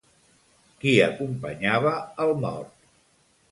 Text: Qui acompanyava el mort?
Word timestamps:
Qui 0.85 0.93
acompanyava 1.09 1.93
el 2.27 2.35
mort? 2.47 2.75